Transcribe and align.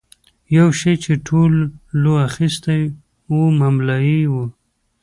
یو 0.57 0.69
شی 0.79 0.93
چې 1.03 1.11
ټولو 1.27 2.11
اخیستی 2.27 2.81
و 3.33 3.37
مملايي 3.59 4.21
وه. 4.31 4.45